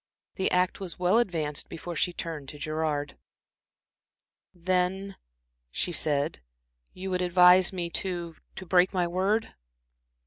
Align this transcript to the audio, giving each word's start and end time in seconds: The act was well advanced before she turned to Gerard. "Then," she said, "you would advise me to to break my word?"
The 0.33 0.49
act 0.49 0.79
was 0.79 0.97
well 0.97 1.19
advanced 1.19 1.69
before 1.69 1.95
she 1.95 2.11
turned 2.11 2.49
to 2.49 2.57
Gerard. 2.57 3.17
"Then," 4.51 5.15
she 5.69 5.91
said, 5.91 6.39
"you 6.91 7.11
would 7.11 7.21
advise 7.21 7.71
me 7.71 7.91
to 7.91 8.35
to 8.55 8.65
break 8.65 8.93
my 8.95 9.05
word?" 9.05 9.53